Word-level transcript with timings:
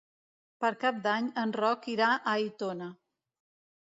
Per 0.63 0.69
Cap 0.83 0.95
d'Any 1.03 1.27
en 1.41 1.53
Roc 1.57 1.85
irà 1.93 2.07
a 2.13 2.23
Aitona. 2.39 2.89